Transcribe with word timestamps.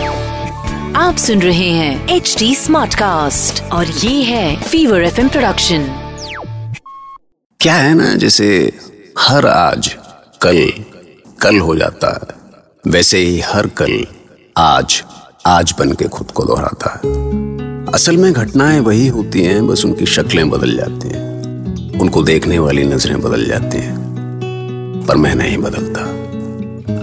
आप 0.96 1.16
सुन 1.18 1.42
रहे 1.42 1.70
हैं 1.70 2.08
एच 2.08 2.36
डी 2.38 2.54
स्मार्ट 2.54 2.94
कास्ट 2.94 3.72
और 3.72 3.86
ये 3.86 4.22
है 4.22 4.62
फीवर 4.62 5.02
एफ़ 5.02 5.20
प्रोडक्शन 5.20 5.86
क्या 7.60 7.74
है 7.74 7.94
ना 7.94 8.14
जैसे 8.14 8.72
हर 9.18 9.46
आज 9.46 9.96
कल 10.42 10.72
कल 11.42 11.58
हो 11.58 11.76
जाता 11.76 12.08
है। 12.08 12.36
वैसे 12.92 13.18
ही 13.18 13.40
हर 13.40 13.66
कल 13.66 14.06
आज 14.56 15.02
आज 15.46 15.74
बन 15.78 15.92
के 15.92 16.04
खुद 16.04 16.30
को 16.30 16.44
दोहराता 16.44 16.90
है। 16.90 17.10
असल 17.94 18.16
में 18.16 18.32
घटनाएँ 18.32 18.80
वही 18.80 19.08
होती 19.08 19.42
हैं 19.42 19.66
बस 19.66 19.84
उनकी 19.84 20.06
शक्लें 20.06 20.50
बदल 20.50 20.76
जाती 20.76 21.08
हैं। 21.08 21.42
उनको 22.00 22.22
देखने 22.22 22.58
वाली 22.58 22.84
नज़रें 22.84 23.20
बदल 23.20 23.46
जाती 23.46 23.78
हैं। 23.78 24.10
पर 25.08 25.16
मैं 25.16 25.34
नहीं 25.34 25.58
बदलता। 25.58 26.19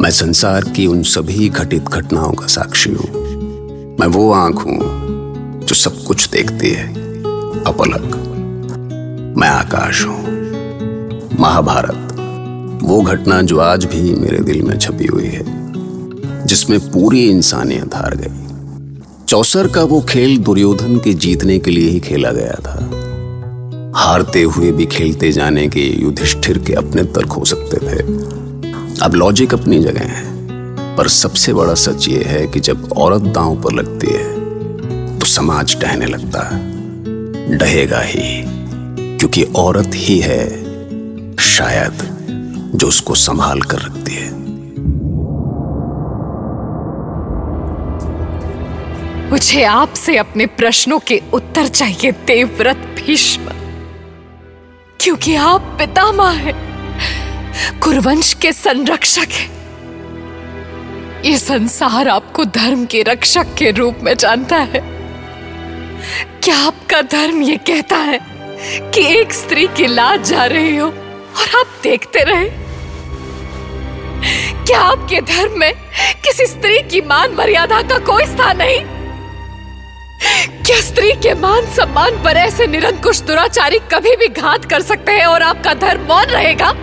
मैं 0.07 0.11
संसार 0.11 0.63
की 0.63 0.85
उन 0.87 1.01
सभी 1.03 1.47
घटित 1.49 1.83
घटनाओं 1.83 2.33
का 2.33 2.45
साक्षी 2.47 2.89
हूँ। 2.89 3.97
मैं 3.99 4.07
वो 4.07 4.31
आँख 4.31 4.55
हूँ 4.55 5.65
जो 5.65 5.75
सब 5.75 6.03
कुछ 6.03 6.29
देखती 6.29 6.69
है, 6.69 6.87
अपलक। 7.63 8.15
मैं 9.37 9.47
आकाश 9.47 10.05
हूँ, 10.05 10.21
महाभारत। 11.39 12.13
वो 12.83 13.01
घटना 13.01 13.41
जो 13.41 13.59
आज 13.59 13.85
भी 13.85 14.15
मेरे 14.15 14.39
दिल 14.39 14.61
में 14.61 14.77
छपी 14.79 15.05
हुई 15.05 15.25
है, 15.25 15.43
जिसमें 16.45 16.79
पूरी 16.79 17.29
इंसानियत 17.29 17.95
हार 17.95 18.15
गई। 18.15 19.25
चौसर 19.25 19.67
का 19.67 19.83
वो 19.83 20.01
खेल 20.01 20.37
दुर्योधन 20.37 20.97
के 20.99 21.13
जीतने 21.13 21.59
के 21.59 21.71
लिए 21.71 21.89
ही 21.89 21.99
खेला 21.99 22.31
गया 22.31 22.55
था। 22.61 22.79
हारते 23.95 24.43
हुए 24.43 24.71
भी 24.71 24.85
खेलते 24.85 25.31
जाने 25.31 25.67
के 25.67 25.87
युधिष्ठिर 26.01 26.57
के 26.57 26.73
अपने 26.73 27.03
तर्क 27.03 27.31
हो 27.31 27.45
सकते 27.45 27.77
थे। 27.77 28.36
अब 29.03 29.13
लॉजिक 29.13 29.53
अपनी 29.53 29.79
जगह 29.79 30.03
है। 30.03 30.25
पर 30.97 31.07
सबसे 31.07 31.53
बड़ा 31.53 31.73
सच 31.73 32.07
ये 32.07 32.23
है 32.23 32.47
कि 32.47 32.59
जब 32.59 32.93
औरत 32.97 33.21
दांव 33.21 33.61
पर 33.61 33.73
लगती 33.73 34.07
है 34.07 35.19
तो 35.19 35.25
समाज 35.25 35.77
डहने 35.81 36.05
लगता 36.05 36.41
है। 36.47 37.57
डहेगा 37.57 37.99
ही, 38.01 38.43
क्योंकि 39.17 39.43
औरत 39.43 39.91
ही 39.95 40.19
है 40.19 40.47
शायद 41.37 42.73
जो 42.75 42.87
उसको 42.87 43.15
संभाल 43.15 43.61
कर 43.61 43.77
रखती 43.77 44.15
है। 44.15 44.31
मुझे 49.29 49.63
आपसे 49.63 50.17
अपने 50.17 50.45
प्रश्नों 50.45 50.99
के 50.99 51.21
उत्तर 51.33 51.67
चाहिए, 51.67 52.11
देवव्रत 52.11 52.77
भीष्म। 52.97 53.51
क्योंकि 54.99 55.35
आप 55.35 55.75
पितामह 55.79 56.29
हैं। 56.29 56.66
कुरवंश 57.83 58.33
के 58.33 58.51
संरक्षक 58.53 59.27
हैं। 59.31 59.57
ये 61.25 61.37
संसार 61.37 62.07
आपको 62.07 62.45
धर्म 62.45 62.85
के 62.85 63.03
रक्षक 63.03 63.53
के 63.57 63.71
रूप 63.71 63.97
में 64.03 64.17
जानता 64.17 64.57
है। 64.57 64.81
क्या 66.43 66.57
आपका 66.57 67.01
धर्म 67.01 67.41
ये 67.41 67.57
कहता 67.57 67.95
है 67.95 68.19
कि 68.91 69.01
एक 69.19 69.33
स्त्री 69.33 69.67
की 69.67 69.87
लाज 69.87 70.29
जा 70.29 70.45
रही 70.45 70.77
हो 70.77 70.87
और 70.87 71.59
आप 71.59 71.79
देखते 71.83 72.23
रहे? 72.23 72.49
क्या 74.65 74.79
आपके 74.79 75.21
धर्म 75.21 75.59
में 75.59 75.73
किसी 76.25 76.45
स्त्री 76.45 76.79
की 76.79 77.01
मान 77.01 77.35
मर्यादा 77.35 77.81
का 77.81 77.97
कोई 77.97 78.25
स्थान 78.25 78.57
नहीं? 78.57 78.83
क्या 80.63 80.81
स्त्री 80.81 81.11
के 81.11 81.33
मान 81.33 81.65
सम्मान 81.65 82.23
पर 82.23 82.37
ऐसे 82.37 82.67
निरंकुश 82.67 83.21
दुराचारी 83.21 83.79
कभी 83.79 84.15
भी 84.15 84.27
घात 84.27 84.65
कर 84.65 84.81
सकते 84.81 85.11
हैं 85.11 85.25
और 85.25 85.41
आपका 85.41 85.73
धर्म 85.73 86.01
मौन 86.01 86.25
रहेगा? 86.25 86.73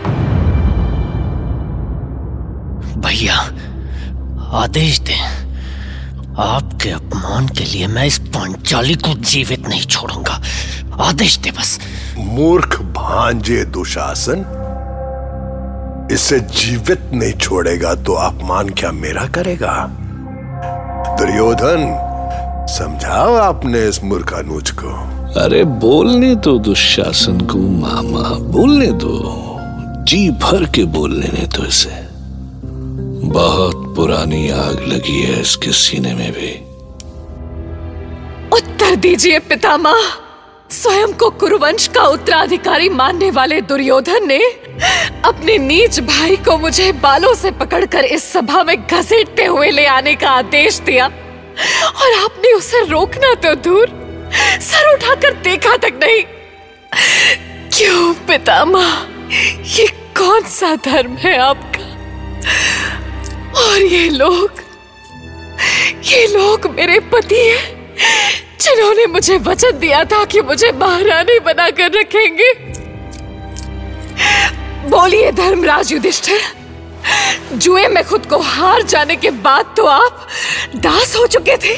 भैया 3.04 3.36
आदेश 4.58 4.98
दें। 5.00 5.22
आपके 6.38 6.90
अपमान 6.90 7.48
के 7.48 7.64
लिए 7.64 7.86
मैं 7.86 8.06
इस 8.06 8.18
पांचाली 8.18 8.94
को 8.94 9.14
जीवित 9.22 9.68
नहीं 9.68 9.82
छोड़ूँगा। 9.82 10.40
आदेश 11.00 11.36
दे 11.38 11.50
बस। 11.50 11.78
मूर्ख 12.18 12.80
भांजे 12.96 13.64
दुशासन 13.64 14.44
इसे 16.12 16.38
जीवित 16.40 17.10
नहीं 17.12 17.32
छोड़ेगा 17.32 17.94
तो 17.94 18.12
अपमान 18.12 18.68
क्या 18.68 18.92
मेरा 18.92 19.26
करेगा? 19.26 19.74
दुर्योधन 21.18 21.86
समझाओ 22.68 23.34
आपने 23.34 23.86
इस 23.88 24.02
मूर्ख 24.04 24.32
अनुज 24.32 24.70
को। 24.70 24.92
अरे 25.40 25.64
बोलने 25.64 26.34
तो 26.36 26.58
दुशासन 26.58 27.40
को 27.40 27.58
मामा 27.58 28.28
बोलने 28.52 28.86
दो। 28.92 29.14
जी 30.08 30.30
भर 30.30 30.64
के 30.70 30.84
बोलने 30.84 31.26
ने 31.26 31.46
तो 31.46 31.64
इसे। 31.66 32.03
बहुत 33.24 33.94
पुरानी 33.96 34.48
आग 34.50 34.80
लगी 34.88 35.20
है 35.22 35.40
इसके 35.40 35.72
सीने 35.72 36.14
में 36.14 36.30
भी। 36.32 36.52
उत्तर 38.56 38.96
दीजिए, 38.96 39.38
पितामह। 39.38 40.00
स्वयं 40.70 41.12
को 41.12 41.30
कुरुवंश 41.30 41.86
का 41.86 42.02
उत्तराधिकारी 42.02 42.88
मानने 42.88 43.30
वाले 43.30 43.60
दुर्योधन 43.60 44.26
ने 44.28 44.38
अपने 45.24 45.56
नीच 45.58 46.00
भाई 46.00 46.36
को 46.36 46.56
मुझे 46.58 46.90
बालों 46.92 47.34
से 47.34 47.50
पकड़कर 47.50 48.04
इस 48.04 48.24
सभा 48.32 48.62
में 48.62 48.76
घसीटते 48.76 49.44
हुए 49.44 49.70
ले 49.70 49.86
आने 49.86 50.14
का 50.14 50.30
आदेश 50.30 50.78
दिया, 50.78 51.06
और 51.06 52.18
आपने 52.18 52.52
उसे 52.52 52.84
रोकना 52.84 53.34
तो 53.34 53.54
दूर, 53.62 53.86
सर 54.60 54.92
उठाकर 54.94 55.34
देखा 55.42 55.76
तक 55.76 56.00
नहीं। 56.04 56.22
क्यों, 57.70 58.14
पितामह? 58.26 58.94
ये 59.76 59.86
कौन 60.16 60.42
सा 60.50 60.74
धर्म 60.84 61.16
है 61.16 61.38
आपका? 61.38 61.82
और 63.56 63.82
ये 63.82 64.08
लोग 64.10 64.62
ये 66.04 66.26
लोग 66.26 66.66
मेरे 66.70 66.98
पति 67.12 67.40
हैं, 67.40 67.74
जिन्होंने 68.60 69.06
मुझे 69.06 69.36
वचन 69.38 69.78
दिया 69.78 70.02
था 70.04 70.24
कि 70.24 70.40
मुझे 70.40 70.70
महारानी 70.72 71.38
बनाकर 71.40 71.90
रखेंगे। 71.92 72.52
बोलिए 74.88 75.30
धर्मराज 75.32 75.92
युधिष्ठिर, 75.92 76.40
जुए 77.52 77.86
में 77.88 78.02
खुद 78.04 78.26
को 78.26 78.38
हार 78.38 78.82
जाने 78.82 79.16
के 79.16 79.30
बाद 79.30 79.74
तो 79.76 79.86
आप 79.86 80.26
दास 80.76 81.16
हो 81.16 81.26
चुके 81.26 81.56
थे। 81.56 81.76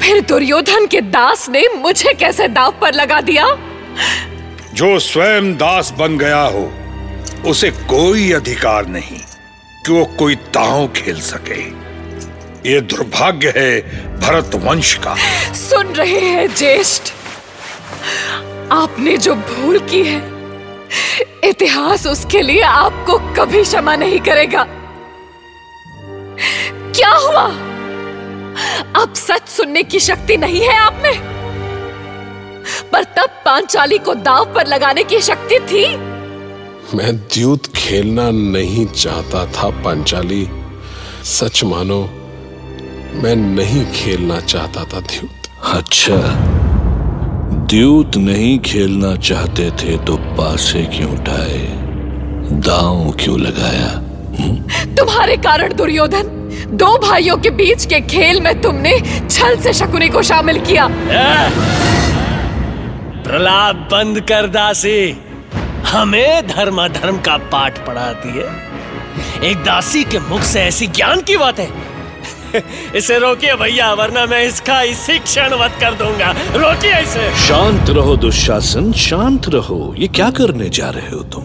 फिर 0.00 0.20
दुर्योधन 0.20 0.86
के 0.86 1.00
दास 1.00 1.48
ने 1.48 1.66
मुझे 1.76 2.12
कैसे 2.12 2.48
दाव 2.48 2.74
पर 2.80 2.94
लगा 2.94 3.20
दिया? 3.20 3.46
जो 4.74 4.98
स्वयं 4.98 5.52
दास 5.56 5.92
बन 5.98 6.18
गया 6.18 6.42
हो, 6.42 6.70
उसे 7.50 7.70
कोई 7.70 8.30
अधिकार 8.32 8.86
नहीं। 8.86 9.20
कि 9.86 9.92
वो 9.92 10.04
कोई 10.04 10.34
दांव 10.34 10.88
खेल 10.88 11.20
सके। 11.20 11.60
ये 12.70 12.80
दुर्भाग्य 12.80 13.52
है 13.56 13.80
भरत 14.20 14.50
वंश 14.54 14.94
का। 14.94 15.16
सुन 15.54 15.86
रहे 15.86 16.20
हैं 16.20 16.54
ज्येष्ठ। 16.54 17.02
आपने 18.72 19.16
जो 19.16 19.34
भूल 19.34 19.78
की 19.78 20.04
है, 20.04 20.22
इतिहास 21.44 22.06
उसके 22.06 22.42
लिए 22.42 22.62
आपको 22.62 23.18
कभी 23.18 23.62
क्षमा 23.62 23.96
नहीं 23.96 24.20
करेगा। 24.20 24.66
क्या 26.96 27.10
हुआ? 27.10 27.44
अब 29.02 29.14
सच 29.16 29.48
सुनने 29.48 29.82
की 29.82 30.00
शक्ति 30.00 30.36
नहीं 30.36 30.60
है 30.60 30.76
आप 30.76 31.00
में। 31.02 31.20
पर 32.92 33.04
तब 33.04 33.42
पांचाली 33.44 33.98
को 33.98 34.14
दाव 34.14 34.54
पर 34.54 34.66
लगाने 34.66 35.04
की 35.04 35.20
शक्ति 35.20 35.58
थी। 35.58 36.05
मैं 36.94 37.16
द्यूत 37.16 37.66
खेलना 37.66 38.30
नहीं 38.30 38.86
चाहता 38.86 39.44
था 39.46 39.68
पांचाली। 39.84 40.46
सच 41.24 41.62
मानो 41.64 41.98
मैं 43.22 43.34
नहीं 43.36 43.84
खेलना 43.94 44.38
चाहता 44.40 44.84
था 44.84 45.00
द्यूत। 45.00 45.48
अच्छा 45.74 46.16
द्यूत 47.66 48.16
नहीं 48.16 48.58
खेलना 48.58 49.14
चाहते 49.16 49.70
थे 49.70 49.96
तो 49.98 50.16
पासे 50.16 50.82
क्यों 50.84 51.10
उठाए? 51.10 51.58
दांव 52.66 53.10
क्यों 53.12 53.38
लगाया? 53.40 53.90
तुम्हारे 54.94 55.36
कारण 55.36 55.74
दुर्योधन 55.74 56.34
दो 56.72 56.96
भाइयों 56.98 57.36
के 57.36 57.50
बीच 57.50 57.86
के 57.86 58.00
खेल 58.00 58.40
में 58.40 58.60
तुमने 58.62 58.98
छल 59.30 59.56
से 59.56 59.72
शकुनी 59.72 60.08
को 60.08 60.22
शामिल 60.22 60.60
किया। 60.60 60.88
प्रलाप 63.22 63.88
बंद 63.92 64.20
कर 64.20 64.46
दासी। 64.46 65.25
हमें 65.86 66.48
धर्म 66.48 66.84
अधर्म 66.84 67.16
का 67.16 67.36
पाठ 67.36 67.86
पढ़ाती 67.86 68.28
है। 68.28 68.70
एक 69.44 69.56
दासी 69.56 70.04
के 70.04 70.18
मुख 70.18 70.40
से 70.40 70.60
ऐसी 70.60 70.86
ज्ञान 70.86 71.20
की 71.20 71.36
बात 71.36 71.58
है। 71.58 71.70
इसे 72.96 73.18
रोकिए 73.18 73.54
भैया, 73.54 73.94
वरना 73.94 74.26
मैं 74.26 74.44
इसका 74.44 74.82
इसी 74.82 75.18
क्षण 75.18 75.54
वध 75.54 75.70
कर 75.80 75.94
दूँगा। 75.94 76.30
रोकिए 76.32 77.00
इसे। 77.00 77.36
शांत 77.36 77.90
रहो 77.90 78.16
दुशासन, 78.16 78.92
शांत 78.92 79.48
रहो। 79.48 79.94
ये 79.98 80.08
क्या 80.08 80.30
करने 80.30 80.68
जा 80.68 80.90
रहे 80.90 81.10
हो 81.10 81.22
तुम? 81.22 81.42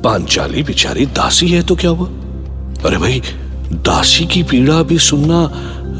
पांचाली 0.00 0.62
बिचारी 0.62 1.06
दासी 1.06 1.48
है 1.48 1.62
तो 1.62 1.76
क्या 1.76 1.90
हुआ? 1.90 2.08
अरे 2.84 2.96
भाई, 2.96 3.22
दासी 3.72 4.26
की 4.26 4.42
पीड़ा 4.42 4.82
भी 4.82 4.98
सुनना 4.98 5.50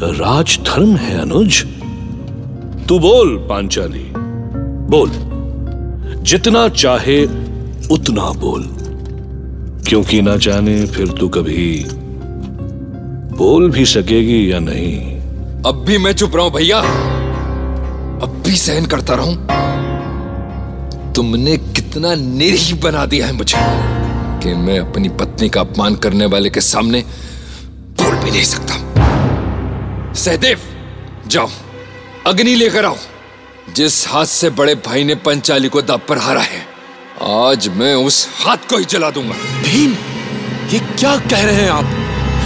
राजधर्म 0.05 0.96
है 0.96 1.20
अनुज। 1.20 1.64
तू 2.88 2.99
बोल, 2.99 3.37
पांचाली। 3.37 4.12
बोल। 4.88 5.31
जितना 6.22 6.69
चाहे 6.69 7.24
उतना 7.90 8.32
बोल। 8.32 8.62
क्योंकि 9.88 10.22
ना 10.22 10.36
जाने 10.36 10.86
फिर 10.86 11.08
तू 11.08 11.28
कभी 11.28 11.86
बोल 13.36 13.70
भी 13.70 13.86
सकेगी 13.86 14.52
या 14.52 14.58
नहीं। 14.58 15.12
अब 15.62 15.84
भी 15.86 15.98
मैं 15.98 16.12
चुप 16.12 16.36
रहा 16.36 16.44
हूँ 16.44 16.52
भैया। 16.52 16.78
अब 18.22 18.42
भी 18.46 18.56
सहन 18.56 18.86
करता 18.86 19.14
रहूँ। 19.14 19.34
तुमने 21.12 21.56
कितना 21.56 22.14
निरीह 22.14 22.80
बना 22.82 23.06
दिया 23.06 23.26
है 23.26 23.32
मुझे 23.32 23.58
कि 24.42 24.54
मैं 24.54 24.78
अपनी 24.78 25.08
पत्नी 25.08 25.48
का 25.48 25.60
अपमान 25.60 25.94
करने 25.94 26.26
वाले 26.26 26.50
के 26.50 26.60
सामने 26.60 27.04
बोल 28.00 28.14
भी 28.14 28.30
नहीं 28.30 28.42
सकता। 28.42 28.74
सहदेव, 30.12 30.58
जाओ। 31.26 31.48
अग्नि 32.26 32.54
लेकर 32.54 32.84
आओ। 32.84 32.96
जिस 33.68 34.06
हाथ 34.08 34.24
से 34.24 34.50
बड़े 34.50 34.74
भाई 34.74 35.04
ने 35.04 35.14
पंचाली 35.14 35.68
को 35.68 35.82
दाब 35.82 36.00
पर 36.08 36.18
हारा 36.18 36.40
है 36.40 36.60
आज 37.22 37.68
मैं 37.68 37.94
उस 37.94 38.26
हाथ 38.36 38.56
को 38.70 38.78
ही 38.78 38.84
जला 38.84 39.10
दूँगा। 39.10 39.34
भीम 39.62 39.92
ये 40.72 40.78
क्या 40.78 41.16
कह 41.16 41.44
रहे 41.44 41.54
हैं 41.54 41.70
आप? 41.70 41.84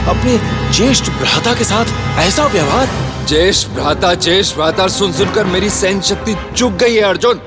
अपने 0.08 0.36
ज्येष्ठ 0.72 1.10
भ्राता 1.10 1.54
के 1.54 1.64
साथ 1.64 2.18
ऐसा 2.18 2.46
व्यवहार? 2.46 2.88
ज्येष्ठ 3.28 3.68
भ्राता 3.68 4.14
ज्येष्ठ 4.14 4.56
भ्राता 4.56 4.88
सुन 4.88 5.12
सुनकर 5.12 5.44
मेरी 5.44 5.70
सहन 5.70 6.00
शक्ति 6.00 6.36
चुक 6.56 6.72
गई 6.72 6.94
है 6.94 7.02
अर्जुन। 7.02 7.40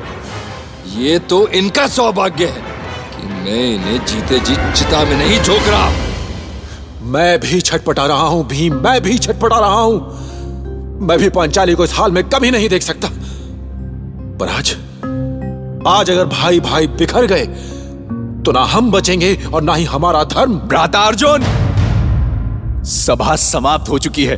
ये 0.98 1.20
तो 1.20 1.48
इनका 1.48 1.88
सौभाग्य 1.88 2.46
है 2.46 2.62
कि 3.12 3.28
मैं 3.28 3.64
इन्हें 3.76 4.06
जीते 4.06 4.40
जी 4.40 4.56
चिता 4.56 5.04
में 5.06 5.18
नहीं 5.18 5.42
झोंक 5.42 5.68
रहा। 5.68 5.92
मैं 7.02 7.40
भी 7.40 7.62
छटपटा 7.62 8.06
रहा 8.06 8.28
हूँ 8.28 8.48
भीम 8.48 8.82
मैं 8.84 9.02
भी 9.02 9.18
छटपटा 9.18 9.60
रहा 9.60 9.80
हूँ। 9.80 11.08
मैं 11.08 11.18
भी 11.20 11.30
पांचाली 11.30 11.76
को 11.76 11.84
इस 11.84 11.94
हाल 11.94 12.12
में 12.12 12.24
कभी 12.24 12.52
नहीं 12.52 12.70
देख 12.70 12.84
सकता। 12.84 13.10
पर 14.40 14.48
आज 14.48 14.70
आज 15.88 16.10
अगर 16.10 16.26
भाई 16.26 16.60
भाई 16.60 16.88
बिखर 16.88 17.26
गए 17.26 17.46
तो 18.46 18.52
ना 18.52 18.62
हम 18.66 18.92
बचेंगे 18.92 19.36
और 19.54 19.62
ना 19.62 19.74
ही 19.74 19.84
हमारा 19.84 20.24
धर्म। 20.24 20.54
भ्राता 20.60 21.00
अर्जुन! 21.00 21.44
सभा 22.86 23.36
समाप्त 23.36 23.90
हो 23.90 24.00
चुकी 24.00 24.26
है। 24.26 24.36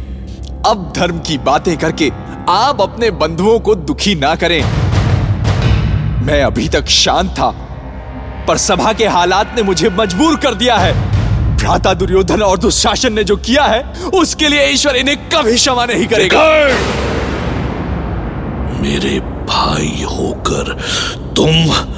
अब 0.62 0.92
धर्म 0.96 1.20
की 1.20 1.38
बातें 1.38 1.78
करके 1.78 2.10
आप 2.50 2.82
अपने 2.82 3.12
बंधुओं 3.12 3.60
को 3.60 3.76
दुखी 3.76 4.16
ना 4.16 4.36
करें। 4.36 4.62
मैं 6.26 6.42
अभी 6.44 6.68
तक 6.70 6.88
शांत 6.90 7.30
था 7.30 7.50
पर 8.48 8.58
सभा 8.58 8.94
के 8.94 9.08
हालात 9.08 9.56
ने 9.56 9.64
मुझे 9.64 9.90
मजबूर 9.90 10.36
कर 10.38 10.54
दिया 10.54 10.76
है। 10.76 10.94
भ्राता 11.58 11.94
दुर्योधन 11.94 12.42
और 12.42 12.58
दुशासन 12.60 13.14
ने 13.14 13.24
जो 13.24 13.36
किया 13.40 13.64
है 13.64 13.84
उसके 14.14 14.48
लिए 14.48 14.66
ईश्वर 14.70 14.96
इन्हें 14.96 15.18
कभी 15.30 15.56
क्षमा 15.56 15.86
नहीं 15.86 16.08
करेगा। 16.08 16.44
मेरे 18.82 19.20
भाई 19.46 20.04
होकर 20.04 20.74
तुम 21.36 21.50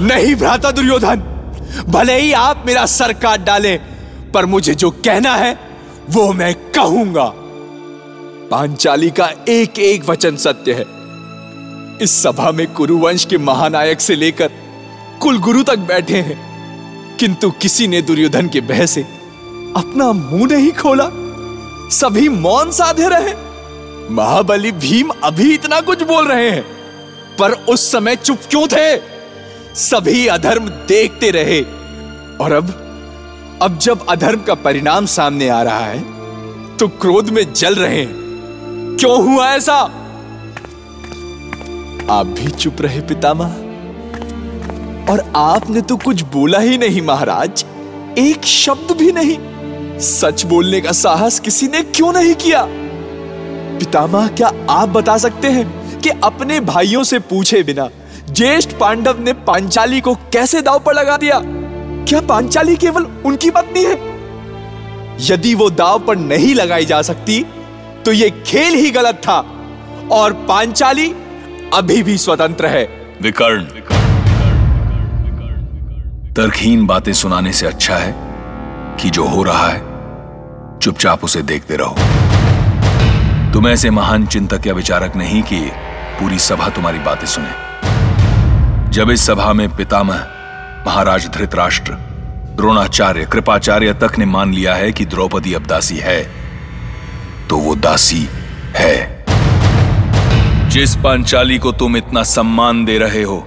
नहीं 0.05 0.35
भ्राता 0.35 0.71
दुर्योधन, 0.71 1.23
भले 1.89 2.19
ही 2.19 2.31
आप 2.33 2.63
मेरा 2.67 2.85
सर 2.85 3.13
काट 3.13 3.43
डालें, 3.43 3.79
पर 4.31 4.45
मुझे 4.45 4.75
जो 4.75 4.89
कहना 4.89 5.35
है, 5.35 5.59
वो 6.09 6.33
मैं 6.33 6.53
कहूँगा। 6.71 7.33
पांचाली 8.51 9.09
का 9.09 9.29
एक 9.49 9.79
एक 9.79 10.09
वचन 10.09 10.35
सत्य 10.35 10.73
है। 10.73 10.85
इस 12.01 12.23
सभा 12.23 12.51
में 12.51 12.67
कुरुवंश 12.67 13.25
के 13.25 13.37
महानायक 13.37 14.01
से 14.01 14.15
लेकर 14.15 14.49
कुलगुरु 15.21 15.63
तक 15.63 15.79
बैठे 15.79 16.17
हैं। 16.17 17.17
किंतु 17.17 17.51
किसी 17.51 17.87
ने 17.87 18.01
दुर्योधन 18.01 18.47
के 18.47 18.61
बह 18.61 18.85
से 18.85 19.01
अपना 19.75 20.11
मुँह 20.11 20.45
नहीं 20.45 20.71
खोला। 20.71 21.09
सभी 21.89 22.29
मौन 22.29 22.71
साधे 22.71 23.07
रहे। 23.07 23.33
महाबली 24.09 24.71
भीम 24.71 25.09
अभी 25.23 25.53
इतना 25.53 25.79
कुछ 25.81 26.03
बोल 26.03 26.27
रहे 26.27 26.49
हैं। 26.49 26.82
पर 27.39 27.51
उस 27.51 27.91
समय 27.91 28.15
चुप 28.15 28.39
क्यों 28.49 28.67
थे? 28.67 28.97
सभी 29.75 30.27
अधर्म 30.27 30.65
देखते 30.65 31.31
रहे। 31.31 31.61
और 32.41 32.51
अब 32.51 32.79
अब 33.61 33.77
जब 33.77 34.05
अधर्म 34.09 34.39
का 34.39 34.53
परिणाम 34.53 35.05
सामने 35.05 35.49
आ 35.49 35.61
रहा 35.63 35.85
है 35.85 35.99
तो 36.77 36.87
क्रोध 36.87 37.29
में 37.29 37.53
जल 37.53 37.75
रहे 37.75 37.99
हैं। 37.99 38.13
क्यों 38.99 39.33
हुआ 39.33 39.49
ऐसा? 39.49 39.75
आप 42.09 42.33
भी 42.39 42.51
चुप 42.51 42.81
रहे, 42.81 43.01
पितामह। 43.01 43.47
और 45.11 45.31
आपने 45.35 45.81
तो 45.81 45.97
कुछ 45.97 46.21
बोला 46.21 46.59
ही 46.59 46.77
नहीं, 46.77 47.01
महाराज। 47.01 47.65
एक 48.17 48.45
शब्द 48.45 48.91
भी 48.97 49.11
नहीं। 49.11 49.37
सच 49.99 50.45
बोलने 50.45 50.81
का 50.81 50.91
साहस 50.91 51.39
किसी 51.39 51.67
ने 51.67 51.81
क्यों 51.81 52.13
नहीं 52.13 52.35
किया? 52.35 52.65
पितामह, 53.79 54.27
क्या 54.27 54.51
आप 54.69 54.89
बता 54.89 55.17
सकते 55.17 55.47
हैं? 55.47 55.82
कि 56.03 56.09
अपने 56.23 56.59
भाइयों 56.59 57.03
से 57.03 57.19
पूछे 57.19 57.61
बिना, 57.63 57.87
ज्येष्ठ 58.29 58.71
पांडव 58.71 59.19
ने 59.19 59.33
पांचाली 59.43 60.01
को 60.01 60.15
कैसे 60.33 60.61
दाव 60.61 60.79
पर 60.79 60.93
लगा 60.93 61.17
दिया? 61.17 61.39
क्या 62.07 62.21
पांचाली 62.21 62.75
केवल 62.75 63.05
उनकी 63.25 63.51
पत्नी 63.51 63.83
है? 63.83 63.97
यदि 65.21 65.53
वो 65.55 65.69
दाव 65.69 65.99
पर 65.99 66.15
नहीं 66.17 66.53
लगाई 66.55 66.85
जा 66.85 67.01
सकती 67.01 67.45
तो 68.05 68.11
ये 68.11 68.29
खेल 68.45 68.73
ही 68.73 68.89
गलत 68.91 69.21
था, 69.27 69.37
और 70.11 70.33
पांचाली 70.47 71.07
अभी 71.73 72.01
भी 72.03 72.17
स्वतंत्र 72.17 72.67
है। 72.67 72.83
विकर्ण। 73.21 73.63
तर्कहीन 76.33 76.85
बातें 76.85 77.13
सुनाने 77.13 77.53
से 77.53 77.67
अच्छा 77.67 77.95
है 77.95 78.13
कि 78.99 79.09
जो 79.09 79.25
हो 79.25 79.43
रहा 79.43 79.67
है, 79.67 79.79
चुपचाप 80.79 81.23
उसे 81.23 81.41
देखते 81.41 81.77
रहो। 81.77 81.95
तुम 83.53 83.67
ऐसे 83.67 83.89
महान 83.89 84.25
चिंतक 84.27 84.67
या 84.67 84.73
विचारक 84.73 85.15
नहीं 85.15 85.41
कि 85.43 85.59
पूरी 86.19 86.39
सभा 86.39 86.69
तुम्हारी 86.69 86.99
बातें 86.99 87.27
सुने। 87.27 88.91
जब 88.91 89.09
इस 89.11 89.25
सभा 89.27 89.53
में 89.53 89.67
पितामह, 89.75 90.27
महाराज 90.87 91.27
धृतराष्ट्र, 91.27 91.93
द्रोणाचार्य, 92.55 93.25
कृपाचार्य 93.25 93.93
तक 93.93 94.17
ने 94.19 94.25
मान 94.25 94.53
लिया 94.53 94.75
है 94.75 94.91
कि 94.91 95.05
द्रौपदी 95.05 95.53
अब 95.53 95.65
दासी 95.65 95.97
है 95.97 96.21
तो 97.49 97.57
वो 97.57 97.75
दासी 97.75 98.27
है। 98.75 99.23
जिस 100.69 100.95
पांचाली 100.95 101.57
को 101.57 101.71
तुम 101.71 101.97
इतना 101.97 102.23
सम्मान 102.23 102.85
दे 102.85 102.97
रहे 102.97 103.23
हो, 103.23 103.37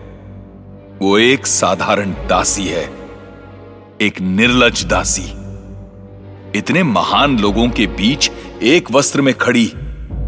वो 1.02 1.18
एक 1.18 1.46
साधारण 1.46 2.10
दासी 2.28 2.66
है, 2.66 2.84
एक 4.00 4.20
निर्लज 4.20 4.84
दासी। 4.84 5.32
इतने 6.54 6.82
महान 6.82 7.38
लोगों 7.38 7.68
के 7.68 7.86
बीच 7.86 8.30
एक 8.62 8.90
वस्त्र 8.92 9.22
में 9.22 9.34
खड़ी 9.34 9.72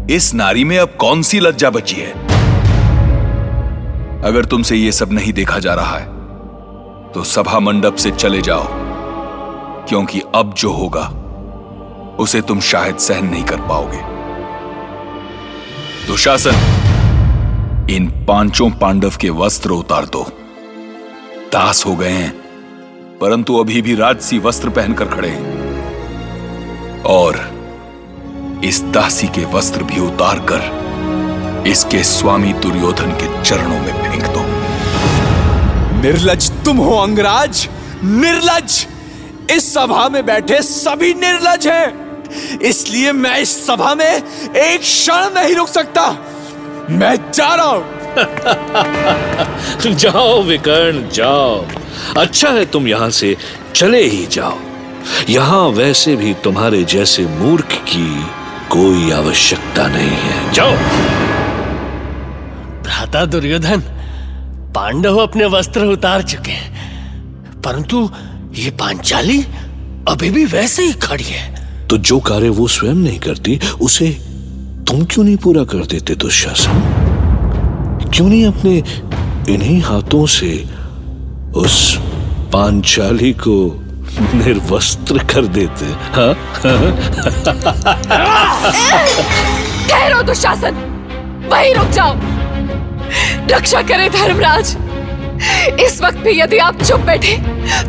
इस 0.09 0.33
नारी 0.33 0.63
में 0.63 0.77
अब 0.79 0.93
कौन 0.99 1.21
सी 1.21 1.39
लज्जा 1.39 1.69
बची 1.69 1.95
है? 1.95 2.11
अगर 4.21 4.45
तुमसे 4.45 4.75
यह 4.75 4.91
सब 4.91 5.11
नहीं 5.11 5.33
देखा 5.33 5.59
जा 5.59 5.73
रहा 5.73 5.97
है 5.97 6.05
तो 7.11 7.23
सभा 7.23 7.59
मंडप 7.59 7.95
से 7.95 8.11
चले 8.11 8.41
जाओ, 8.41 8.65
क्योंकि 9.87 10.21
अब 10.35 10.53
जो 10.53 10.71
होगा, 10.71 11.03
उसे 12.19 12.41
तुम 12.41 12.59
शायद 12.59 12.97
सहन 12.97 13.25
नहीं 13.25 13.43
कर 13.43 13.61
पाओगे। 13.61 14.01
दुशासन, 16.07 16.57
इन 17.89 18.09
पाँचों 18.27 18.69
पांडव 18.71 19.17
के 19.21 19.29
वस्त्र 19.35 19.71
उतार 19.71 20.05
दो। 20.05 20.23
दास 21.53 21.85
हो 21.85 21.95
गए 21.95 22.11
हैं, 22.11 22.33
परंतु 23.21 23.57
अभी 23.57 23.81
भी 23.81 23.95
राजसी 23.95 24.39
वस्त्र 24.39 24.69
पहनकर 24.69 25.05
खड़े 25.05 25.29
हैं। 25.29 27.03
और 27.05 27.58
इस 28.63 28.81
दासी 28.83 29.27
के 29.27 29.45
वस्त्र 29.45 29.83
भी 29.83 29.99
उतार 29.99 30.39
कर 30.51 31.63
इसके 31.67 32.03
स्वामी 32.03 32.53
दुर्योधन 32.53 33.11
के 33.11 33.43
चरणों 33.43 33.79
में 33.79 34.03
फेंक 34.03 34.23
दो। 34.23 34.41
निर्लज 36.01 36.51
तुम 36.65 36.77
हो 36.77 36.97
अंगराज! 36.97 37.69
निर्लज! 38.03 38.87
इस 39.51 39.73
सभा 39.73 40.09
में 40.09 40.25
बैठे 40.25 40.61
सभी 40.61 41.13
निर्लज 41.13 41.67
हैं। 41.67 42.59
इसलिए 42.59 43.11
मैं 43.11 43.37
इस 43.39 43.65
सभा 43.65 43.95
में 43.95 44.23
एक 44.55 44.79
क्षण 44.81 45.29
नहीं 45.33 45.55
रुक 45.55 45.67
सकता। 45.67 46.09
मैं 46.89 47.31
जा 47.31 47.55
रहा 47.55 47.65
हूँ। 47.65 47.99
जाओ 49.95 50.41
विकर्ण, 50.43 51.09
जाओ। 51.09 51.65
अच्छा 52.17 52.49
है 52.49 52.65
तुम 52.65 52.87
यहाँ 52.87 53.09
से 53.09 53.37
चले 53.75 54.03
ही 54.03 54.25
जाओ। 54.25 54.57
यहाँ 55.29 55.67
वैसे 55.69 56.15
भी 56.15 56.33
तुम्हारे 56.33 56.83
जैसे 56.83 57.25
मूर्ख 57.25 57.73
की 57.73 58.38
कोई 58.71 59.11
आवश्यकता 59.11 59.87
नहीं 59.87 60.17
है। 60.17 60.53
जाओ। 60.53 60.71
भ्राता 62.83 63.25
दुर्योधन 63.25 63.81
पांडव 64.75 65.17
अपने 65.17 65.45
वस्त्र 65.45 65.85
उतार 65.85 66.21
चुके 66.21 66.51
हैं 66.51 67.61
परंतु 67.61 68.09
ये 68.53 68.71
पांचाली 68.71 69.39
अभी 70.07 70.29
भी 70.29 70.45
वैसे 70.45 70.83
ही 70.83 70.93
खड़ी 70.93 71.23
है। 71.23 71.87
तो 71.87 71.97
जो 71.97 72.19
कार्य 72.19 72.49
वो 72.49 72.67
स्वयं 72.67 72.95
नहीं 72.95 73.19
करती 73.19 73.59
उसे 73.81 74.09
तुम 74.87 75.03
क्यों 75.05 75.25
नहीं 75.25 75.37
पूरा 75.37 75.63
कर 75.63 75.85
देते 75.85 76.15
दुशासन 76.15 78.09
क्यों 78.13 78.27
नहीं 78.29 78.45
अपने 78.45 78.77
इन्हीं 79.53 79.81
हाथों 79.81 80.25
से 80.25 80.69
उस 81.55 81.97
पांचाली 82.53 83.33
को 83.33 83.57
निर्वस्त्र 84.35 85.23
कर 85.33 85.45
देते 85.47 85.85
हाँ? 86.15 86.33
ठहरो 89.89 90.21
दुशासन। 90.21 90.85
वहीं 91.51 91.73
रुक 91.75 91.89
जाओ। 91.89 92.13
रक्षा 93.51 93.81
करे 93.81 94.09
धर्मराज। 94.09 94.75
इस 95.81 96.01
वक्त 96.01 96.17
भी 96.17 96.39
यदि 96.39 96.57
आप 96.57 96.81
चुप 96.83 96.99
बैठे 96.99 97.35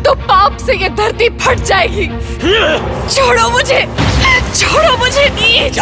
तो 0.03 0.13
पाप 0.15 0.57
से 0.57 0.73
ये 0.73 0.89
धरती 0.89 1.29
फट 1.39 1.59
जाएगी। 1.59 2.07
छोड़ो 3.15 3.49
मुझे। 3.49 3.81
छोड़ो 4.55 4.97
मुझे 4.97 5.27
नीच। 5.29 5.79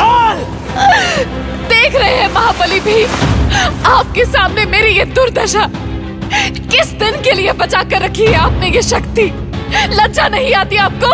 देख 1.69 1.95
रहे 1.95 2.15
हैं 2.15 2.33
महाबली 2.33 2.79
भी। 2.79 3.03
आपके 3.89 4.25
सामने 4.25 4.65
मेरी 4.65 4.97
ये 4.97 5.05
दुर्दशा। 5.05 5.69
किस 6.33 6.87
दिन 6.99 7.21
के 7.21 7.31
लिए 7.31 7.51
बचा 7.53 7.83
कर 7.83 8.01
रखी 8.01 8.25
है 8.25 8.35
आपने 8.35 8.69
ये 8.69 8.81
शक्ति? 8.81 9.31
लज्जा 9.87 10.27
नहीं 10.27 10.53
आती 10.53 10.75
आपको? 10.75 11.11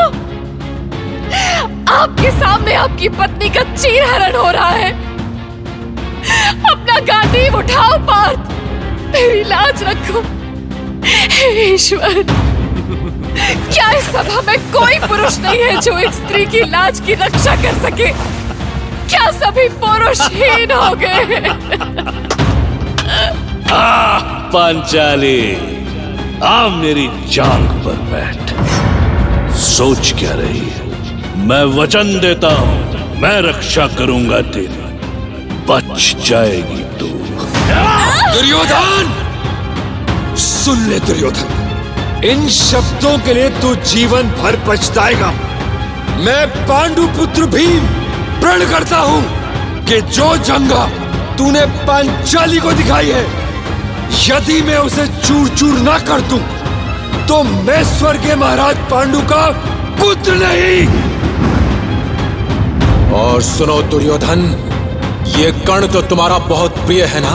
आपके 1.93 2.31
सामने 2.31 2.73
आपकी 2.73 3.09
पत्नी 3.09 3.49
का 3.49 3.61
चीर 3.75 4.03
हरण 4.03 4.35
हो 4.35 4.51
रहा 4.51 4.69
है। 4.69 4.91
अपना 6.71 6.99
गांधी 6.99 7.47
उठाओ 7.57 7.97
पार्थ। 7.97 8.39
मेरी 9.13 9.43
लाज 9.43 9.83
रखो। 9.83 10.23
ईश्वर। 11.61 12.23
क्या 13.73 13.91
इस 13.91 14.05
सभा 14.05 14.41
में 14.41 14.57
कोई 14.73 14.99
पुरुष 14.99 15.37
नहीं 15.39 15.63
है 15.63 15.81
जो 15.81 15.97
एक 15.97 16.13
स्त्री 16.13 16.45
की 16.45 16.59
लाज 16.59 16.99
की 16.99 17.13
रक्षा 17.13 17.55
कर 17.55 17.73
सके? 17.73 18.11
क्या 19.09 19.31
सभी 19.31 19.67
पुरुषहीन 19.69 20.71
हो 20.71 20.95
गए? 20.95 21.41
पांचाली। 24.53 25.74
आ 26.43 26.67
मेरी 26.67 27.09
जांग 27.31 27.69
पर 27.69 27.93
बैठ। 27.93 28.53
सोच 29.55 30.13
क्या 30.19 30.31
रही 30.33 30.59
है? 30.59 30.85
मैं 31.37 31.63
वचन 31.63 32.19
देता 32.19 32.47
हूँ, 32.47 32.95
मैं 33.19 33.41
रक्षा 33.41 33.87
करूँगा 33.87 34.41
तेरी। 34.41 34.85
बच 35.67 36.15
जाएगी 36.29 36.83
तू। 36.99 37.05
दुर्योधन! 38.33 39.13
सुन 40.37 40.79
ले 40.79 40.99
दुर्योधन। 40.99 42.21
इन 42.25 42.49
शब्दों 42.49 43.17
के 43.17 43.33
लिए 43.33 43.49
तू 43.49 43.75
जीवन 43.75 44.23
भर 44.23 44.59
पछताएगा। 44.67 45.31
मैं 46.17 46.47
पांडु 46.47 47.07
पुत्र 47.07 47.45
भीम, 47.45 47.85
प्रण 48.41 48.69
करता 48.69 48.97
हूँ 48.97 49.23
कि 49.85 50.01
जो 50.01 50.37
जंगा 50.37 50.85
तूने 51.37 51.65
पांचाली 51.65 52.57
को 52.57 52.71
दिखाई 52.71 53.07
है 53.07 53.44
यदि 54.27 54.61
मैं 54.61 54.77
उसे 54.79 55.07
चूर 55.07 55.47
चूर 55.49 55.79
ना 55.79 55.97
कर 55.99 56.21
दूँ 56.29 56.39
तो 57.27 57.41
मैं 57.43 57.83
स्वर्गीय 57.89 58.35
महाराज 58.35 58.77
पांडु 58.91 59.21
का 59.21 59.45
पुत्र 59.99 60.35
नहीं। 60.35 60.87
और 63.13 63.41
सुनो 63.41 63.81
दुर्योधन, 63.81 64.41
ये 65.37 65.51
कर्ण 65.67 65.87
तो 65.87 66.01
तुम्हारा 66.01 66.37
बहुत 66.47 66.77
प्रिय 66.85 67.03
है 67.05 67.21
ना? 67.21 67.33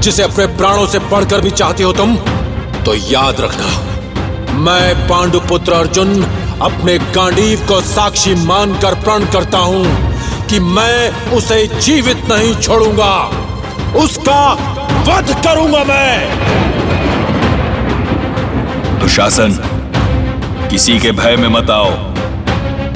जिसे 0.00 0.22
अपने 0.22 0.46
प्राणों 0.56 0.86
से 0.86 0.98
पढ़कर 1.10 1.40
भी 1.40 1.50
चाहते 1.52 1.82
हो 1.82 1.92
तुम 1.92 2.16
तो 2.84 2.94
याद 2.94 3.40
रखना। 3.40 3.68
मैं 4.60 5.08
पांडु 5.08 5.40
पुत्र 5.40 5.72
अर्जुन, 5.72 6.22
अपने 6.62 6.98
गांडीव 7.14 7.66
को 7.68 7.80
साक्षी 7.82 8.34
मानकर 8.44 8.94
प्रण 8.94 9.24
करता 9.32 9.58
हूँ 9.58 9.84
कि 10.48 10.58
मैं 10.60 11.30
उसे 11.32 11.66
जीवित 11.78 12.28
नहीं 12.28 12.54
छोड़ूँगा। 12.56 13.14
उसका 14.02 14.42
वध 15.06 15.30
करूँगा 15.44 15.82
मैं। 15.84 16.16
दुशासन 19.00 19.58
किसी 20.70 20.98
के 20.98 21.10
भय 21.12 21.36
में 21.36 21.48
मत 21.48 21.70
आओ। 21.70 21.90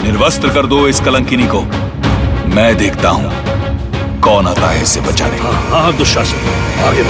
निर्वस्त्र 0.03 0.49
कर 0.55 0.67
दो 0.67 0.87
इस 0.89 1.01
कलंकिनी 1.01 1.47
को। 1.55 1.61
मैं 2.55 2.77
देखता 2.79 3.09
हूँ 3.09 3.31
कौन 4.25 4.47
आता 4.49 4.67
है 4.69 4.83
इसे 4.83 5.01
बचाने। 5.01 5.39
हाँ 5.39 5.53
हाँ 5.71 5.93
दुशासन 5.97 6.41
आगे 6.87 7.03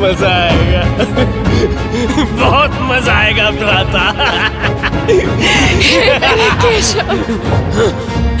मज़ा 0.00 0.32
आएगा। 0.34 0.82
बहुत 2.36 2.72
मज़ा 2.90 3.14
आएगा 3.14 3.50
भ्राता 3.50 4.02
हे 5.08 5.16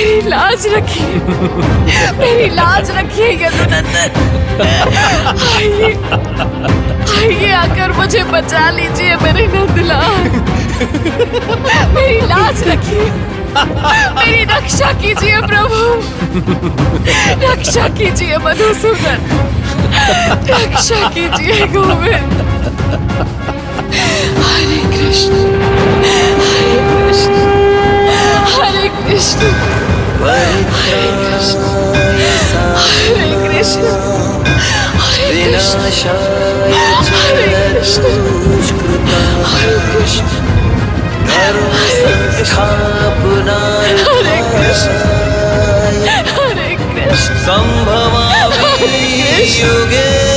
मेरे 0.00 0.20
लाज 0.28 0.66
रखिए 0.66 1.16
मेरी 2.18 2.48
लाज 2.50 2.90
रखिए 2.90 3.26
यदुनंदन। 3.40 4.14
आइए 5.46 5.90
आइए 7.16 7.50
आकर 7.54 7.92
मुझे 7.98 8.22
बचा 8.30 8.62
लीजिए, 8.70 9.16
मेरे 9.16 9.46
नंदलाल। 9.46 10.24
मेरी 11.96 12.20
लाज 12.28 12.62
रखिए 12.68 13.10
मेरी 14.16 14.42
रक्षा 14.54 14.92
कीजिए, 15.02 15.40
प्रभु। 15.42 15.82
रक्षा 17.44 17.88
कीजिए, 17.98 18.38
मधुसूदन। 18.46 19.20
रक्षा 20.50 21.08
कीजिए, 21.10 21.66
गोविंद। 21.76 22.36
हरे 24.40 24.82
कृष्ण 24.96 25.34
हरे 26.40 26.80
कृष्ण 26.88 27.34
हरे 28.52 28.88
कृष्ण। 28.96 29.88
हरे 30.22 31.04
कृष्ण 31.20 31.62
हरे 32.76 33.28
कृष्ण 33.46 33.84
हरे 35.00 35.44
कृष्ण 35.46 35.84
हरे 37.30 37.56
कृष्ण 37.80 38.04
हरे 39.50 39.76
कृष्ण 39.90 40.26
हरे 41.30 41.56
कृष्ण 44.52 44.92
संभवामि 47.46 48.60
युगे 49.60 50.29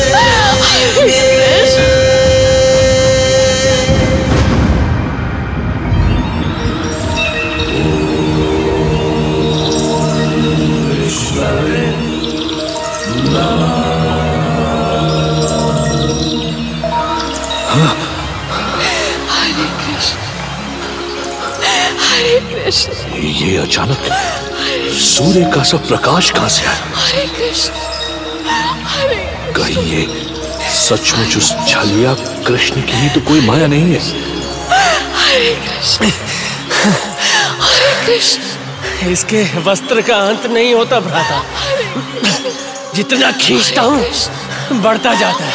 अचानक 23.63 24.07
सूर्य 25.01 25.49
का 25.55 25.63
सब 25.63 25.87
प्रकाश 25.87 26.29
कहाँ 26.31 26.49
से 26.49 26.65
आया? 26.65 26.91
हरे 26.95 27.25
कृष्ण 27.37 27.73
हरे 28.85 29.15
कहीं 29.55 29.83
ये 29.85 30.01
सचमुच 30.73 31.37
उस 31.37 31.51
छलिया 31.67 32.13
कृष्ण 32.47 32.81
की 32.81 32.93
ही 32.93 33.09
तो 33.09 33.19
कोई 33.27 33.41
माया 33.41 33.67
नहीं 33.67 33.93
है। 33.93 34.01
हरे 35.15 35.53
कृष्ण 35.65 36.11
हरे 37.61 37.91
कृष्ण। 38.05 39.09
इसके 39.11 39.43
वस्त्र 39.61 40.01
का 40.01 40.17
अंत 40.27 40.45
नहीं 40.47 40.73
होता 40.73 40.99
भ्राता। 40.99 41.43
जितना 42.95 43.31
खींचता 43.41 43.81
हूँ 43.81 44.81
बढ़ता 44.81 45.13
जाता 45.13 45.45
है। 45.45 45.53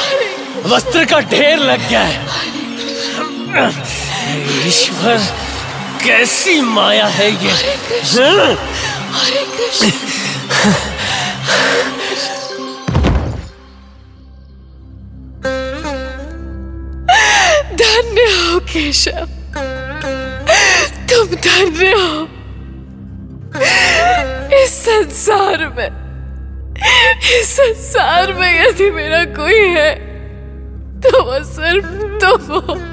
वस्त्र 0.66 1.04
का 1.04 1.20
ढेर 1.30 1.58
लग 1.60 1.88
गया 1.88 2.00
है। 2.02 2.16
ईश्वर 4.68 5.16
कैसी 6.04 6.60
माया 6.60 7.06
है 7.06 7.30
ये? 7.44 7.52
हाँ? 8.12 8.54
हरे 9.14 9.44
धन्य 17.78 18.22
हो 18.22 18.58
केशव। 18.72 19.26
तुम 21.10 21.26
धन्य 21.46 21.92
हो। 21.92 22.28
इस 24.62 24.72
संसार 24.84 25.66
में 25.76 25.90
इस 27.40 27.56
संसार 27.56 28.32
में 28.32 28.52
यदि 28.60 28.90
मेरा 28.90 29.24
कोई 29.36 29.60
है 29.68 29.94
तो 31.00 31.22
वो 31.24 31.42
सिर्फ़ 31.44 31.86
तुम 32.22 32.54
हो। 32.54 32.87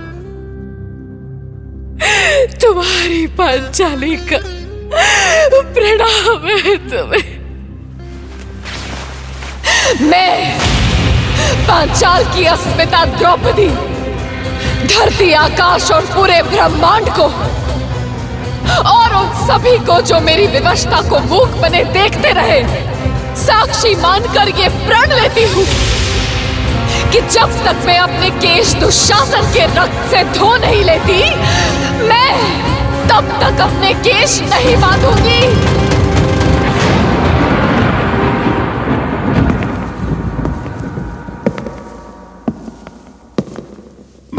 तुम्हारी 2.62 3.25
पांचाली 3.38 4.15
का 4.32 4.38
प्रणाम 5.74 6.48
है 6.48 6.75
तुम्हें। 6.89 7.34
मैं 10.01 10.34
पांचाल 11.67 12.24
की 12.25 12.46
अस्मिता 12.46 13.03
द्रौपदी, 13.08 13.67
धरती, 14.88 15.32
आकाश 15.34 15.91
और 15.91 16.05
पूरे 16.15 16.41
ब्रह्मांड 16.44 17.10
को, 17.10 17.27
और 18.91 19.15
उन 19.15 19.29
सभी 19.48 19.77
को 19.86 20.00
जो 20.01 20.20
मेरी 20.22 20.48
विवशता 20.50 21.01
को 21.10 21.20
मूक 21.25 21.58
बने 21.62 21.84
देखते 21.94 22.32
रहे, 22.34 22.62
साक्षी 23.38 23.96
मानकर 23.96 24.50
ये 24.60 24.70
प्रण 24.88 25.13
लेती 25.13 25.44
हूँ 25.53 25.65
कि 27.12 27.22
जब 27.29 27.51
तक 27.65 27.86
मैं 27.86 27.98
अपने 28.00 28.29
केश 28.39 28.74
दुशासन 28.75 29.51
के 29.53 29.65
रक्त 29.75 30.10
से 30.12 30.24
धो 30.34 30.55
नहीं 30.58 30.84
लेती 30.84 31.20
मैं 32.07 32.31
तब 33.09 33.31
तक 33.41 33.62
अपने 33.62 33.93
केश 34.03 34.39
नहीं 34.43 34.75
बांधूँगी 34.81 35.41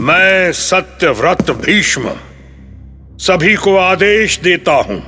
मैं 0.02 0.52
सत्यव्रत 0.52 1.50
भीष्म 1.64 2.10
सभी 3.20 3.54
को 3.56 3.76
आदेश 3.76 4.38
देता 4.40 4.72
हूँ 4.88 4.98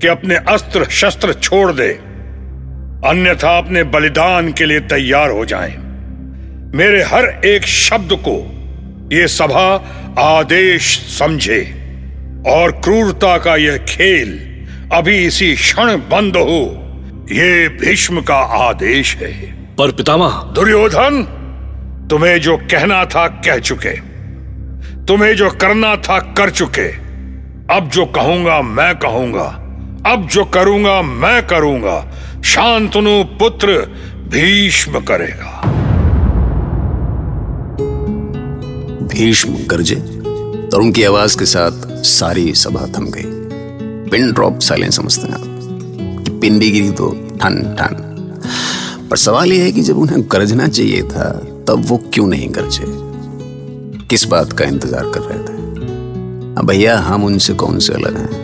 कि 0.00 0.08
अपने 0.08 0.34
अस्त्र 0.48 0.84
शस्त्र 0.90 1.32
छोड़ 1.34 1.72
दे, 1.72 1.88
अन्यथा 3.08 3.56
अपने 3.58 3.82
बलिदान 3.84 4.52
के 4.52 4.64
लिए 4.64 4.80
तैयार 4.88 5.30
हो 5.30 5.44
जाएँ। 5.44 5.74
मेरे 6.74 7.02
हर 7.02 7.24
एक 7.44 7.66
शब्द 7.66 8.12
को 8.28 8.36
यह 9.12 9.26
सभा 9.26 9.74
आदेश 10.18 10.98
समझे 11.18 11.60
और 12.46 12.70
क्रूरता 12.72 13.38
का 13.38 13.56
यह 13.56 13.76
खेल 13.76 14.48
अभी 14.92 15.26
इसी 15.26 15.54
क्षण 15.54 15.96
बंद 15.96 16.36
हो। 16.36 16.78
ये 17.32 17.68
भीष्म 17.68 18.20
का 18.20 18.36
आदेश 18.36 19.16
है। 19.16 19.52
पर 19.76 19.90
पितामह। 19.90 20.52
दुर्योधन 20.54 21.38
तुम्हें 22.10 22.40
जो 22.40 22.56
कहना 22.56 23.04
था 23.04 23.28
कह 23.28 23.58
चुके। 23.58 23.96
तुम्हें 25.04 25.36
जो 25.36 25.50
करना 25.50 25.96
था 25.96 26.18
कर 26.18 26.50
चुके। 26.50 26.88
अब 27.76 27.90
जो 27.92 28.06
कहूँगा 28.06 28.62
मैं 28.62 28.98
कहूँगा। 28.98 29.58
अब 30.12 30.28
जो 30.32 30.44
करूँगा 30.44 31.02
मैं 31.02 31.46
करूँगा। 31.46 32.12
शांतनु 32.44 33.24
पुत्र 33.24 33.72
भीष्म 34.28 35.00
करेगा। 35.00 35.71
भीष्म 39.12 39.56
गरजे 39.66 39.96
और 40.74 40.80
उनकी 40.80 41.02
आवाज़ 41.04 41.38
के 41.38 41.44
साथ 41.44 42.04
सारी 42.04 42.52
सभा 42.54 42.86
थम 42.86 43.06
गई। 43.06 43.22
पिन 44.10 44.32
ड्रॉप 44.32 44.58
साइलेंस 44.58 44.96
समझते 44.96 45.26
हैं 45.26 45.34
आप, 45.34 46.24
कि 46.24 46.30
पिन 46.30 46.58
भी 46.58 46.70
गिरी 46.70 46.90
तो 46.90 47.08
ठन 47.40 47.76
ठन। 47.78 49.08
पर 49.10 49.16
सवाल 49.16 49.52
यह 49.52 49.64
है 49.64 49.72
कि 49.72 49.82
जब 49.82 49.98
उन्हें 49.98 50.22
गरजना 50.32 50.68
चाहिए 50.68 51.02
था, 51.02 51.30
तब 51.68 51.84
वो 51.86 52.00
क्यों 52.14 52.26
नहीं 52.26 52.48
गरजे? 52.54 52.84
किस 54.06 54.24
बात 54.24 54.52
का 54.52 54.64
इंतज़ार 54.64 55.10
कर 55.14 55.20
रहे 55.20 55.38
थे? 55.38 55.60
अब 56.54 56.66
भैया, 56.66 56.98
हम 56.98 57.24
उनसे 57.24 57.54
कौन 57.54 57.78
से 57.78 57.92
अलग 57.92 58.16
हैं? 58.16 58.40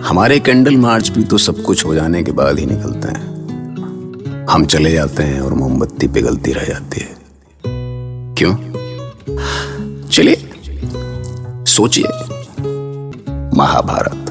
हमारे 0.00 0.38
कैंडल 0.38 0.76
मार्च 0.76 1.08
भी 1.08 1.24
तो 1.24 1.38
सब 1.38 1.62
कुछ 1.62 1.84
हो 1.84 1.94
जाने 1.94 2.22
के 2.22 2.32
बाद 2.32 2.58
ही 2.58 2.66
निकलते 2.66 3.08
हैं। 3.08 4.46
हम 4.50 4.64
चले 4.64 4.92
जाते 4.92 5.22
हैं 5.22 5.40
और 5.40 5.54
मोमबत्ती 5.54 6.08
पिघलती 6.08 6.52
रह 6.52 6.64
जाती 6.64 7.00
है। 7.00 7.14
क्यों? 8.34 8.54
चलिए 10.16 10.36
सोचिए 11.66 12.08
महाभारत। 13.56 14.30